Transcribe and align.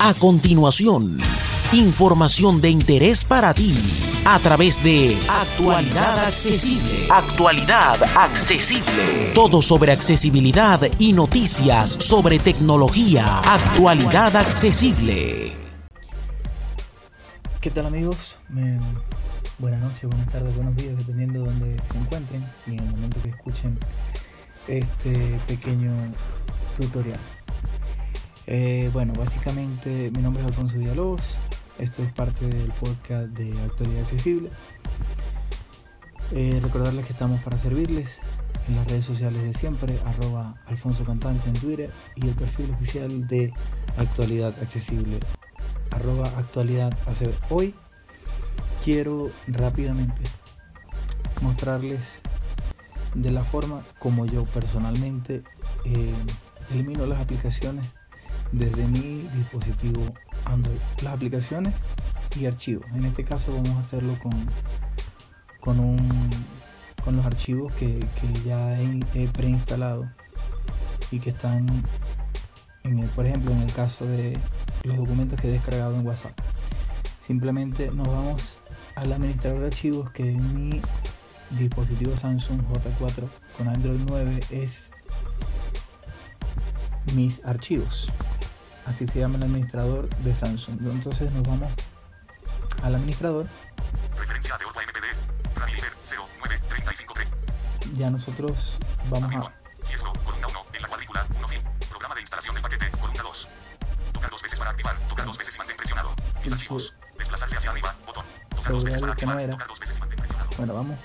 A 0.00 0.14
continuación, 0.14 1.18
información 1.72 2.60
de 2.60 2.70
interés 2.70 3.24
para 3.24 3.52
ti 3.52 3.74
a 4.24 4.38
través 4.38 4.80
de 4.80 5.18
Actualidad 5.28 6.24
Accesible. 6.24 7.08
Actualidad 7.10 8.04
Accesible. 8.16 9.32
Todo 9.34 9.60
sobre 9.60 9.90
accesibilidad 9.90 10.80
y 11.00 11.12
noticias 11.12 11.90
sobre 11.98 12.38
tecnología. 12.38 13.40
Actualidad 13.40 14.36
Accesible. 14.36 15.56
¿Qué 17.60 17.70
tal 17.72 17.86
amigos? 17.86 18.38
Buenas 19.58 19.80
noches, 19.82 20.08
buenas 20.08 20.30
tardes, 20.30 20.54
buenos 20.54 20.76
días, 20.76 20.96
dependiendo 20.96 21.40
de 21.40 21.46
donde 21.46 21.76
se 21.90 21.98
encuentren 21.98 22.46
y 22.68 22.70
en 22.74 22.78
el 22.78 22.90
momento 22.90 23.20
que 23.20 23.30
escuchen 23.30 23.76
este 24.68 25.40
pequeño 25.48 25.92
tutorial. 26.76 27.18
Eh, 28.50 28.88
bueno, 28.94 29.12
básicamente 29.12 30.10
mi 30.16 30.22
nombre 30.22 30.40
es 30.40 30.48
Alfonso 30.48 30.78
Villalobos, 30.78 31.20
esto 31.78 32.02
es 32.02 32.10
parte 32.12 32.46
del 32.46 32.72
podcast 32.72 33.28
de 33.28 33.52
Actualidad 33.60 34.04
Accesible. 34.04 34.48
Eh, 36.32 36.58
recordarles 36.62 37.04
que 37.04 37.12
estamos 37.12 37.42
para 37.42 37.58
servirles 37.58 38.08
en 38.66 38.76
las 38.76 38.88
redes 38.88 39.04
sociales 39.04 39.42
de 39.42 39.52
siempre, 39.52 39.98
arroba 40.06 40.54
Alfonso 40.64 41.04
Cantante 41.04 41.46
en 41.46 41.56
Twitter 41.56 41.90
y 42.16 42.26
el 42.26 42.34
perfil 42.34 42.70
oficial 42.70 43.28
de 43.28 43.52
Actualidad 43.98 44.54
Accesible, 44.62 45.20
arroba 45.90 46.28
Actualidad 46.38 46.96
Hacer. 47.06 47.34
Hoy 47.50 47.74
quiero 48.82 49.30
rápidamente 49.48 50.22
mostrarles 51.42 52.00
de 53.14 53.30
la 53.30 53.44
forma 53.44 53.82
como 53.98 54.24
yo 54.24 54.44
personalmente 54.44 55.42
eh, 55.84 56.14
elimino 56.72 57.04
las 57.04 57.20
aplicaciones 57.20 57.84
desde 58.52 58.86
mi 58.86 59.28
dispositivo 59.34 60.02
Android. 60.44 60.78
Las 61.02 61.14
aplicaciones 61.14 61.74
y 62.38 62.46
archivos. 62.46 62.84
En 62.94 63.04
este 63.04 63.24
caso 63.24 63.52
vamos 63.52 63.76
a 63.76 63.80
hacerlo 63.80 64.14
con, 64.22 64.32
con, 65.60 65.80
un, 65.80 66.30
con 67.04 67.16
los 67.16 67.26
archivos 67.26 67.72
que, 67.72 68.00
ya 68.44 68.78
he, 68.80 69.28
preinstalado 69.28 70.08
y 71.10 71.20
que 71.20 71.30
están, 71.30 71.66
en 72.84 73.06
por 73.08 73.26
ejemplo, 73.26 73.52
en 73.52 73.62
el 73.62 73.72
caso 73.72 74.04
de 74.06 74.38
los 74.84 74.96
documentos 74.96 75.40
que 75.40 75.48
he 75.48 75.52
descargado 75.52 75.96
en 75.96 76.06
WhatsApp. 76.06 76.38
Simplemente 77.26 77.90
nos 77.90 78.08
vamos 78.08 78.42
al 78.94 79.12
administrador 79.12 79.60
de 79.60 79.66
archivos 79.66 80.10
que 80.10 80.30
en 80.30 80.54
mi 80.54 80.80
dispositivo 81.50 82.14
Samsung 82.16 82.60
J4 82.68 83.24
con 83.56 83.68
Android 83.68 84.00
9 84.06 84.40
es 84.50 84.90
mis 87.14 87.42
archivos 87.44 88.10
así 88.88 89.06
se 89.06 89.20
llama 89.20 89.36
el 89.36 89.44
administrador 89.44 90.08
de 90.08 90.34
Samsung. 90.34 90.78
Entonces 90.80 91.30
nos 91.32 91.42
vamos 91.42 91.70
al 92.82 92.94
administrador. 92.94 93.46
Referencia 94.18 94.56
de 94.56 94.64
MPD, 94.64 95.56
Rally 95.56 95.80
09353. 96.02 97.28
Ya 97.96 98.10
nosotros 98.10 98.78
vamos 99.10 99.34
a. 99.34 99.52
Fiesco, 99.86 100.12
columna 100.24 100.48
1, 100.48 100.64
en 100.74 100.82
la 100.82 100.88
cuadrícula, 100.88 101.26
1 101.36 101.48
fin. 101.48 101.62
Programa 101.88 102.14
de 102.14 102.20
instalación 102.20 102.54
del 102.54 102.62
paquete, 102.62 102.90
columna 103.00 103.22
2. 103.22 103.48
Tocar 104.12 104.30
dos 104.30 104.42
veces 104.42 104.58
para 104.58 104.70
activar, 104.70 104.96
tocar 105.08 105.24
dos 105.24 105.38
veces 105.38 105.54
y 105.54 105.58
mantén 105.58 105.76
presionado. 105.76 106.14
Mis 106.42 106.52
archivos, 106.52 106.94
desplazarse 107.16 107.56
hacia 107.56 107.70
arriba, 107.70 107.94
botón. 108.04 108.24
Tocar 108.50 108.72
dos 108.72 108.84
veces 108.84 109.00
para 109.00 109.12
activar, 109.12 109.50
tocar 109.50 109.68
dos 109.68 109.80
veces 109.80 109.96
y 109.96 110.00
mantén 110.00 110.18
presionado. 110.18 110.50
Bueno, 110.56 110.74
vamos. 110.74 110.98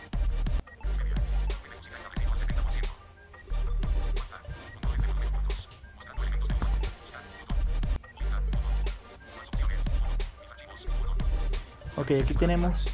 Aquí 12.21 12.33
tenemos. 12.33 12.85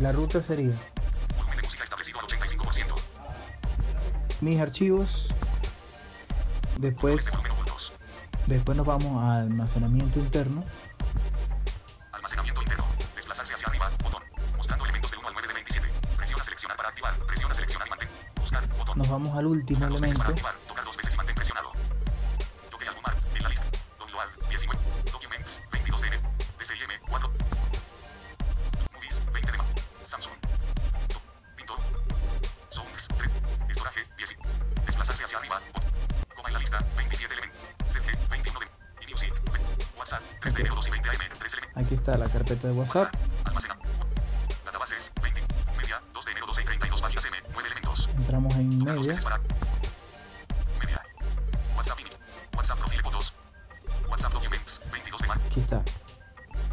La 0.00 0.12
ruta 0.12 0.42
sería 0.42 0.72
mis 4.40 4.58
archivos. 4.60 5.28
Después 6.78 7.28
después 8.46 8.76
nos 8.76 8.86
vamos 8.86 9.22
a 9.22 9.40
almacenamiento 9.40 10.18
interno. 10.18 10.64
Almacenamiento 12.12 12.62
interno. 12.62 12.84
Desplazarse 13.14 13.54
hacia 13.54 13.68
arriba. 13.68 13.90
Botón. 14.02 14.22
Mostrando 14.56 14.84
elementos 14.84 15.10
del 15.10 15.20
1 15.20 15.28
al 15.28 15.34
9 15.34 15.48
de 15.48 15.54
27 15.54 15.88
presiona 16.16 16.44
seleccionar 16.44 16.76
para 16.76 16.88
activar. 16.88 17.14
Presiona 17.26 17.54
seleccionar 17.54 17.86
y 17.86 17.90
mantén 17.90 18.08
buscar. 18.40 18.66
Botón. 18.78 18.98
Nos 18.98 19.08
vamos 19.08 19.36
al 19.36 19.46
último 19.46 19.86
elemento 19.86 20.34
Aquí 41.80 41.94
está 41.94 42.16
la 42.18 42.28
carpeta 42.28 42.68
de 42.68 42.74
WhatsApp. 42.74 43.10
Databases 44.66 45.12
20. 45.22 45.40
Media 45.78 46.02
2 46.12 46.24
de 46.26 46.30
enero 46.32 46.46
12 46.46 46.60
y 46.60 46.64
32 46.66 47.00
páginas 47.00 47.24
M. 47.24 47.36
9 47.52 47.68
elementos. 47.68 48.10
Entramos 48.18 48.54
en 48.56 48.78
media. 48.78 49.12
Media. 50.78 51.02
WhatsApp 51.74 51.96
Mini. 51.96 52.10
WhatsApp 52.54 52.78
Profile 52.78 53.02
Fotos. 53.02 53.34
WhatsApp 54.10 54.32
Documents 54.34 54.82
22 54.92 55.20
de 55.22 55.28
marzo. 55.28 55.42
Aquí 55.46 55.60
está. 55.60 55.82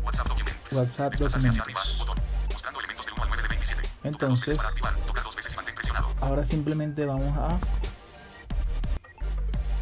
WhatsApp 0.03 0.27
Documents. 0.27 0.73
WhatsApp 0.73 1.13
Documents. 1.13 1.59
arriba. 1.59 1.81
Botón. 1.99 2.17
Mostrando 2.51 2.79
elementos 2.79 3.05
del 3.05 3.13
1 3.15 3.23
al 3.23 3.29
9 3.29 3.43
de 3.43 3.49
27. 3.49 3.89
Entonces. 4.03 4.57
Para 4.57 4.69
activar. 4.69 4.93
Tocar 4.93 5.23
dos 5.23 5.35
veces 5.37 5.53
y 5.53 5.55
mantén 5.55 5.75
presionado. 5.75 6.07
Ahora 6.19 6.43
simplemente 6.43 7.05
vamos 7.05 7.35
a 7.37 7.57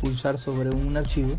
pulsar 0.01 0.37
sobre 0.37 0.69
un 0.69 0.95
archivo. 0.95 1.35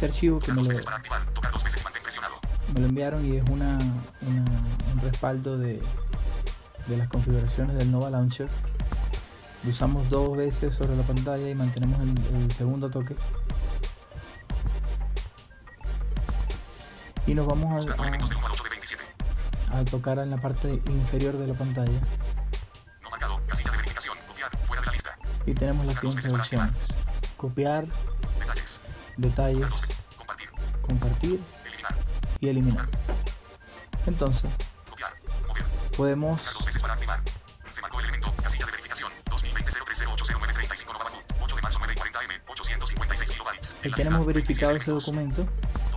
Este 0.00 0.14
archivo 0.14 0.38
que 0.38 0.50
me 0.54 0.62
lo, 0.62 0.70
me 2.72 2.80
lo 2.80 2.86
enviaron 2.86 3.22
y 3.26 3.36
es 3.36 3.44
una, 3.50 3.76
una 4.22 4.44
un 4.94 5.00
respaldo 5.02 5.58
de, 5.58 5.78
de 6.86 6.96
las 6.96 7.06
configuraciones 7.08 7.76
del 7.76 7.92
Nova 7.92 8.08
Launcher. 8.08 8.48
Lo 9.62 9.70
usamos 9.70 10.08
dos 10.08 10.38
veces 10.38 10.74
sobre 10.74 10.96
la 10.96 11.02
pantalla 11.02 11.46
y 11.46 11.54
mantenemos 11.54 12.00
el, 12.00 12.34
el 12.34 12.50
segundo 12.52 12.88
toque. 12.88 13.14
Y 17.26 17.34
nos 17.34 17.46
vamos 17.46 17.86
a, 17.86 17.92
a, 19.78 19.84
tocar 19.84 20.18
en 20.20 20.30
la 20.30 20.38
parte 20.38 20.80
inferior 20.86 21.36
de 21.36 21.46
la 21.46 21.52
pantalla. 21.52 22.00
No 23.02 23.10
marcado, 23.10 23.38
casilla 23.46 23.72
de 23.72 23.76
verificación, 23.76 24.16
copiar, 24.26 24.56
fuera 24.64 24.80
de 24.80 24.86
la 24.86 24.92
lista. 24.94 25.18
Y 25.44 25.52
tenemos 25.52 25.84
las 25.84 25.96
siguientes 25.96 26.32
opciones. 26.32 26.72
Copiar, 27.36 27.84
detalles, 29.20 29.66
compartir, 30.16 30.50
compartir 30.82 31.40
eliminar. 31.64 31.96
y 32.40 32.48
eliminar. 32.48 32.88
Entonces, 34.06 34.50
copiar, 34.88 35.12
mover, 35.46 35.64
podemos... 35.96 36.40
Dos 36.54 36.66
veces 36.66 36.82
para 36.82 36.94
activar. 36.94 37.20
Se 37.70 37.80
marcó 37.82 38.00
el 38.00 38.06
elemento, 38.06 38.32
casilla 38.42 38.66
de 38.66 38.72
verificación, 38.72 39.12
2020 39.30 39.70
030809359 39.70 41.24
8 41.42 41.56
de 41.56 41.62
marzo 41.62 41.78
940M, 41.80 42.40
856 42.48 43.30
kilobytes. 43.30 43.76
Y 43.82 43.90
tenemos 43.92 44.26
verificado 44.26 44.76
ese 44.76 44.90
documento 44.90 45.46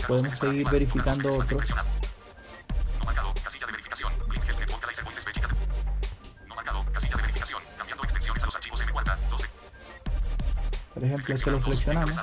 podemos 0.08 0.32
seguir 0.32 0.70
verificando 0.70 1.30
otro. 1.30 1.58
No 3.00 3.06
marcado, 3.06 3.34
casilla 3.44 3.66
de 3.66 3.72
verificación, 3.72 4.14
Network 4.28 5.04
Voices. 5.04 5.26
No 6.48 6.56
marcado, 6.56 6.86
casilla 6.92 7.16
de 7.16 7.22
verificación, 7.22 7.62
cambiando 7.78 8.04
extensiones 8.04 8.44
a 8.44 8.46
los 8.48 8.56
archivos 8.56 8.86
M4, 8.86 9.18
12. 9.30 9.50
Por 10.94 11.04
ejemplo, 11.04 11.34
este 11.34 11.52
lo 11.52 11.62
seleccionamos. 11.62 12.22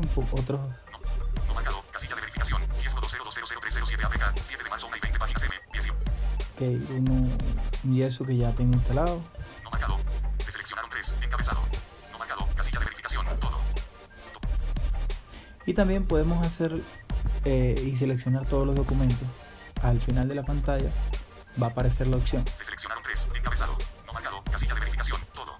Un 0.00 0.08
poco 0.08 0.40
otros. 0.40 0.60
No, 0.60 1.46
no 1.46 1.54
marcado, 1.54 1.82
casilla 1.92 2.14
de 2.14 2.20
verificación, 2.22 2.62
riesgo 2.80 3.00
20200307 3.00 4.04
APK, 4.04 4.38
7 4.40 4.64
de 4.64 4.70
marzo, 4.70 4.86
1 4.88 4.96
y 4.96 5.00
20 5.00 5.18
páginas 5.18 5.44
M, 5.44 5.54
10. 5.72 5.88
Ok, 5.90 6.90
uno, 6.96 7.28
y 7.84 8.02
eso 8.02 8.24
que 8.24 8.36
ya 8.36 8.50
tengo 8.52 8.74
instalado. 8.74 9.22
No 9.64 9.70
marcado, 9.70 9.98
se 10.38 10.52
seleccionaron 10.52 10.90
tres, 10.90 11.14
encabezado. 11.22 11.60
Y 15.66 15.74
también 15.74 16.04
podemos 16.04 16.44
hacer 16.44 16.82
eh, 17.44 17.80
y 17.86 17.96
seleccionar 17.96 18.44
todos 18.46 18.66
los 18.66 18.74
documentos. 18.74 19.28
Al 19.82 20.00
final 20.00 20.26
de 20.26 20.34
la 20.34 20.42
pantalla 20.42 20.90
va 21.62 21.68
a 21.68 21.70
aparecer 21.70 22.08
la 22.08 22.16
opción. 22.16 22.44
Se 22.52 22.64
seleccionaron 22.64 23.02
tres, 23.04 23.28
encabezado, 23.34 23.76
no 24.06 24.12
marcado, 24.12 24.42
casilla 24.50 24.74
de 24.74 24.80
verificación, 24.80 25.20
todo. 25.32 25.52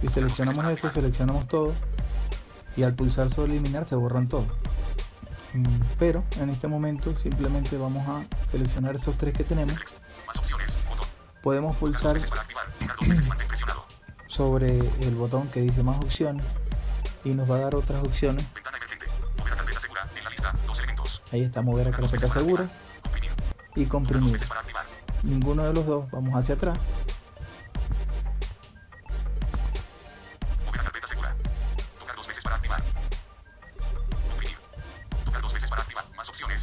Si 0.00 0.08
seleccionamos 0.08 0.72
esto, 0.72 0.90
seleccionamos 0.90 1.46
todo 1.48 1.74
y 2.76 2.82
al 2.82 2.94
pulsar 2.94 3.32
sobre 3.32 3.52
eliminar 3.52 3.86
se 3.88 3.94
borran 3.94 4.28
todos. 4.28 4.46
Mm, 5.54 5.64
pero 5.98 6.24
en 6.40 6.50
este 6.50 6.66
momento 6.66 7.14
simplemente 7.14 7.76
vamos 7.76 8.06
a 8.08 8.24
seleccionar 8.50 8.96
esos 8.96 9.16
tres 9.16 9.34
que 9.34 9.44
tenemos. 9.44 9.78
Más 10.26 10.38
opciones, 10.38 10.78
botón. 10.88 11.06
Podemos 11.42 11.76
pulsar 11.76 12.16
sobre 14.28 14.78
el 14.78 15.14
botón 15.14 15.48
que 15.48 15.60
dice 15.60 15.82
más 15.82 15.98
opciones 15.98 16.44
y 17.24 17.30
nos 17.30 17.50
va 17.50 17.56
a 17.56 17.60
dar 17.60 17.74
otras 17.74 18.02
opciones. 18.02 18.46
Ventana 18.54 18.78
emergente. 18.78 19.06
Mover 19.36 19.52
a 19.52 19.56
carpeta 19.56 19.80
segura. 19.80 20.08
En 20.16 20.24
la 20.24 20.30
lista, 20.30 20.52
dos 20.66 20.78
elementos. 20.78 21.22
Ahí 21.32 21.42
está 21.42 21.62
mover 21.62 21.88
a 21.88 21.90
carpeta 21.90 22.26
segura 22.26 22.68
y 23.76 23.84
comprimir. 23.84 24.36
Ninguno 25.22 25.64
de 25.64 25.74
los 25.74 25.86
dos. 25.86 26.10
Vamos 26.10 26.34
hacia 26.34 26.54
atrás. 26.54 26.78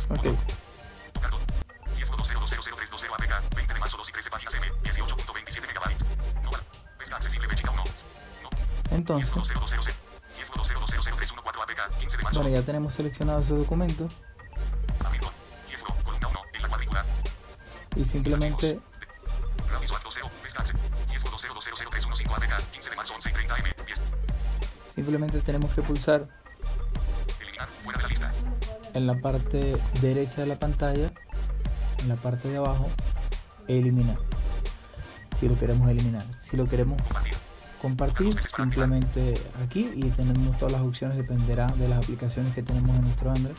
Ok. 0.10 0.24
Tocar 1.14 1.32
dos. 1.32 1.42
10.20.00320 1.98 3.14
APK. 3.14 3.56
20 3.56 3.74
de 3.74 3.80
marzo 3.80 3.98
2 3.98 4.10
y 4.10 4.12
13 4.12 4.30
páginas 4.30 4.56
M. 4.56 4.68
18.27 4.84 5.68
megabytes. 5.68 6.06
No. 6.44 6.52
Pesca 6.98 7.16
accesible 7.16 7.48
Bechica 7.48 7.72
1. 7.72 7.84
No. 8.44 8.50
Entonces. 8.96 9.34
10.20.003 9.34 10.10
bueno, 12.34 12.50
ya 12.50 12.62
tenemos 12.62 12.94
seleccionado 12.94 13.42
ese 13.42 13.54
documento. 13.56 14.08
Y 17.96 18.04
simplemente 18.06 18.80
Simplemente 24.96 25.42
tenemos 25.42 25.74
que 25.74 25.82
pulsar 25.82 26.28
en 28.94 29.08
la 29.08 29.20
parte 29.20 29.76
derecha 30.02 30.42
de 30.42 30.48
la 30.48 30.58
pantalla, 30.58 31.12
en 32.00 32.10
la 32.10 32.16
parte 32.16 32.50
de 32.50 32.58
abajo, 32.58 32.90
eliminar. 33.68 34.18
Si 35.40 35.48
lo 35.48 35.58
queremos 35.58 35.90
eliminar. 35.90 36.26
Si 36.50 36.58
lo 36.58 36.66
queremos 36.66 37.02
compartir 37.82 38.34
simplemente 38.42 39.42
aquí 39.64 39.90
y 39.96 40.10
tenemos 40.10 40.58
todas 40.58 40.74
las 40.74 40.82
opciones 40.82 41.18
dependerá 41.18 41.68
de 41.68 41.88
las 41.88 42.00
aplicaciones 42.00 42.54
que 42.54 42.62
tenemos 42.62 42.90
en 42.96 43.02
nuestro 43.02 43.32
Android. 43.32 43.56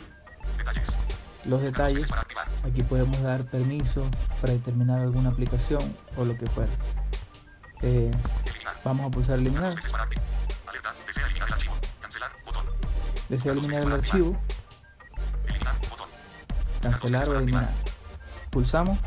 Los 1.46 1.62
detalles 1.62 2.04
aquí 2.64 2.82
podemos 2.82 3.18
dar 3.22 3.44
permiso 3.44 4.04
para 4.40 4.52
determinar 4.52 5.00
alguna 5.00 5.30
aplicación 5.30 5.94
o 6.16 6.24
lo 6.24 6.36
que 6.36 6.46
fuera. 6.46 6.70
Eh, 7.82 8.10
vamos 8.84 9.06
a 9.06 9.10
pulsar 9.10 9.38
eliminar. 9.38 9.72
Desea 13.30 13.52
eliminar 13.52 13.82
el 13.82 13.92
archivo 13.92 14.36
cancelar 16.80 17.28
o 17.28 17.34
eliminar 17.36 17.70
pulsamos. 18.50 18.98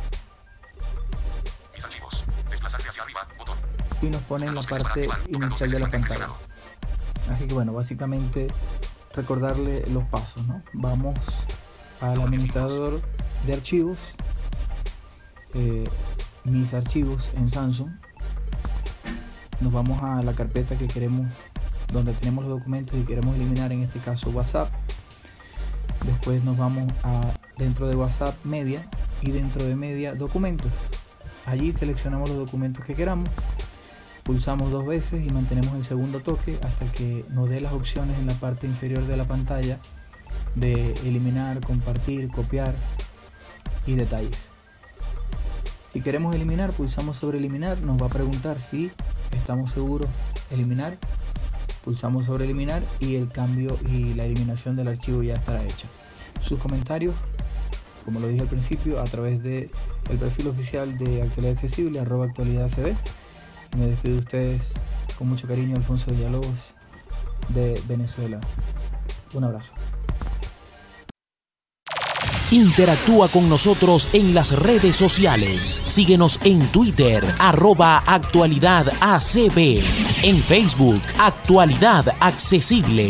Y 4.01 4.07
nos 4.07 4.21
pone 4.23 4.47
en 4.47 4.55
la 4.55 4.61
parte 4.61 5.07
inicial 5.29 5.69
de 5.69 5.79
la 5.79 5.89
pantalla. 5.89 6.29
Así 7.31 7.47
que 7.47 7.53
bueno, 7.53 7.71
básicamente 7.71 8.47
recordarle 9.15 9.85
los 9.87 10.03
pasos, 10.03 10.45
¿no? 10.45 10.61
Vamos 10.73 11.17
al 12.01 12.21
administrador 12.21 12.99
de 13.45 13.53
archivos, 13.53 13.97
eh, 15.53 15.85
mis 16.43 16.73
archivos 16.73 17.31
en 17.35 17.49
Samsung, 17.49 17.91
nos 19.61 19.71
vamos 19.71 20.01
a 20.03 20.21
la 20.21 20.33
carpeta 20.33 20.75
que 20.75 20.87
queremos, 20.87 21.27
donde 21.93 22.11
tenemos 22.13 22.43
los 22.45 22.59
documentos 22.59 22.99
y 22.99 23.03
queremos 23.03 23.35
eliminar 23.37 23.71
en 23.71 23.83
este 23.83 23.99
caso 23.99 24.29
WhatsApp. 24.31 24.69
Después 26.05 26.43
nos 26.43 26.57
vamos 26.57 26.91
a 27.03 27.21
dentro 27.57 27.87
de 27.87 27.95
WhatsApp 27.95 28.35
Media 28.43 28.87
y 29.21 29.31
dentro 29.31 29.63
de 29.63 29.75
Media 29.75 30.13
Documentos. 30.13 30.71
Allí 31.45 31.71
seleccionamos 31.73 32.29
los 32.29 32.37
documentos 32.39 32.85
que 32.85 32.95
queramos 32.95 33.29
Pulsamos 34.23 34.71
dos 34.71 34.85
veces 34.85 35.25
y 35.25 35.29
mantenemos 35.31 35.73
el 35.73 35.83
segundo 35.83 36.21
toque 36.21 36.57
hasta 36.63 36.85
que 36.85 37.25
nos 37.29 37.49
dé 37.49 37.59
las 37.59 37.73
opciones 37.73 38.17
en 38.19 38.27
la 38.27 38.33
parte 38.35 38.67
inferior 38.67 39.05
de 39.05 39.17
la 39.17 39.25
pantalla 39.25 39.79
de 40.55 40.93
eliminar, 41.05 41.59
compartir, 41.59 42.29
copiar 42.29 42.73
y 43.85 43.95
detalles. 43.95 44.37
Si 45.91 45.99
queremos 45.99 46.33
eliminar, 46.33 46.71
pulsamos 46.71 47.17
sobre 47.17 47.37
eliminar, 47.37 47.81
nos 47.81 48.01
va 48.01 48.05
a 48.05 48.09
preguntar 48.09 48.57
si 48.61 48.91
estamos 49.31 49.71
seguros 49.71 50.07
eliminar. 50.51 50.97
Pulsamos 51.83 52.25
sobre 52.25 52.45
eliminar 52.45 52.81
y 52.99 53.15
el 53.15 53.29
cambio 53.29 53.77
y 53.91 54.13
la 54.13 54.25
eliminación 54.25 54.75
del 54.75 54.87
archivo 54.87 55.21
ya 55.21 55.33
estará 55.33 55.63
hecha. 55.63 55.87
Sus 56.41 56.59
comentarios, 56.59 57.15
como 58.05 58.19
lo 58.19 58.27
dije 58.27 58.41
al 58.41 58.47
principio, 58.47 58.99
a 58.99 59.03
través 59.03 59.43
de 59.43 59.69
el 60.09 60.17
perfil 60.17 60.47
oficial 60.47 60.97
de 60.97 61.21
Actualidad 61.21 61.53
Accesible, 61.53 61.99
arroba 61.99 62.25
actualidad 62.25 62.69
me 63.77 63.87
despido 63.87 64.15
de 64.15 64.19
ustedes 64.19 64.61
con 65.17 65.29
mucho 65.29 65.47
cariño, 65.47 65.75
Alfonso 65.75 66.11
Villalobos 66.11 66.73
de 67.49 67.81
Venezuela. 67.87 68.39
Un 69.33 69.43
abrazo. 69.43 69.73
Interactúa 72.53 73.27
con 73.29 73.49
nosotros 73.49 74.07
en 74.13 74.35
las 74.35 74.51
redes 74.51 74.95
sociales. 74.95 75.81
Síguenos 75.83 76.39
en 76.43 76.59
Twitter, 76.67 77.25
arroba 77.39 78.03
actualidad 78.05 78.93
ACB. 79.01 79.81
En 80.21 80.43
Facebook, 80.43 81.01
Actualidad 81.17 82.13
Accesible. 82.19 83.09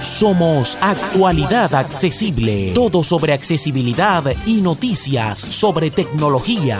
Somos 0.00 0.78
Actualidad 0.80 1.74
Accesible, 1.74 2.72
todo 2.72 3.02
sobre 3.02 3.34
accesibilidad 3.34 4.24
y 4.46 4.62
noticias 4.62 5.40
sobre 5.40 5.90
tecnología. 5.90 6.78